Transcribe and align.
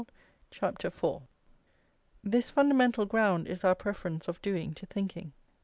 CHAPTER 0.49 0.87
IV 0.87 1.27
This 2.23 2.49
fundamental 2.49 3.05
ground 3.05 3.47
is 3.47 3.63
our 3.63 3.75
preference 3.75 4.27
of 4.27 4.41
doing 4.41 4.73
to 4.73 4.87
thinking. 4.87 5.31